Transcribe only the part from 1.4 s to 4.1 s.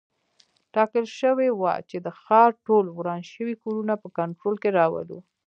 وه چې د ښار ټول وران شوي کورونه په